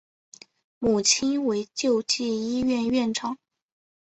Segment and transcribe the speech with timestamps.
[0.79, 3.37] 母亲为救济医院院长。